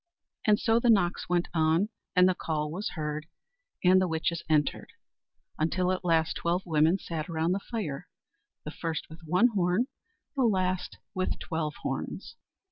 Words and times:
And 0.47 0.59
so 0.59 0.79
the 0.79 0.89
knocks 0.89 1.29
went 1.29 1.47
on, 1.53 1.89
and 2.15 2.27
the 2.27 2.33
call 2.33 2.71
was 2.71 2.93
heard, 2.95 3.27
and 3.83 4.01
the 4.01 4.07
witches 4.07 4.41
entered, 4.49 4.89
until 5.59 5.91
at 5.91 6.03
last 6.03 6.35
twelve 6.37 6.63
women 6.65 6.97
sat 6.97 7.29
round 7.29 7.53
the 7.53 7.59
fire 7.59 8.07
the 8.65 8.71
first 8.71 9.11
with 9.11 9.19
one 9.25 9.49
horn, 9.49 9.85
the 10.35 10.41
last 10.41 10.97
with 11.13 11.37
twelve 11.37 11.75
horns. 11.83 12.35